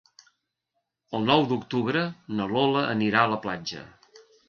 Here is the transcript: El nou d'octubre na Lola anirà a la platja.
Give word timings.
El 1.19 1.27
nou 1.27 1.45
d'octubre 1.53 2.03
na 2.41 2.51
Lola 2.57 2.85
anirà 2.97 3.25
a 3.27 3.33
la 3.37 3.43
platja. 3.49 3.89